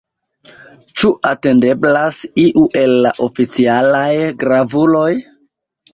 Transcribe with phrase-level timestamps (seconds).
[1.01, 4.11] Ĉu atendeblas iu el la oficialaj
[4.45, 5.09] gravuloj?